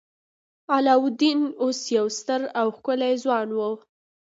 علاوالدین 0.75 1.39
اوس 1.63 1.79
یو 1.97 2.07
ستر 2.19 2.41
او 2.59 2.67
ښکلی 2.77 3.13
ځوان 3.23 3.47
و. 3.53 3.59